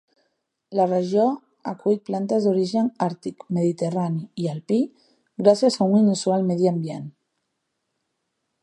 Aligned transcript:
La 0.77 0.85
regió 0.91 1.25
acull 1.71 1.99
plantes 2.07 2.47
d'origen 2.49 2.89
àrtic, 3.09 3.45
mediterrani 3.59 4.25
i 4.45 4.49
alpí, 4.55 4.81
gràcies 5.45 5.79
a 5.81 5.89
un 5.93 6.03
inusual 6.03 6.51
medi 6.51 6.73
ambient. 6.75 7.07